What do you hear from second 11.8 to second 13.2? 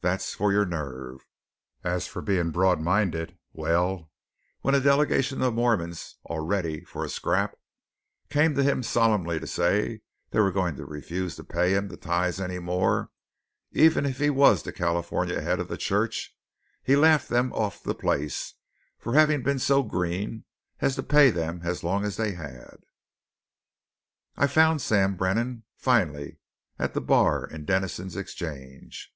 the tithes any more,